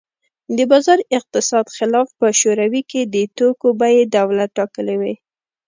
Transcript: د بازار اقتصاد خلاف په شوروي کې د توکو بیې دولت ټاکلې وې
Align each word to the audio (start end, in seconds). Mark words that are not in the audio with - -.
د 0.57 0.59
بازار 0.71 0.99
اقتصاد 1.17 1.65
خلاف 1.77 2.07
په 2.19 2.27
شوروي 2.41 2.81
کې 2.91 3.01
د 3.13 3.15
توکو 3.37 3.67
بیې 3.79 4.01
دولت 4.17 4.49
ټاکلې 4.57 4.95
وې 5.01 5.13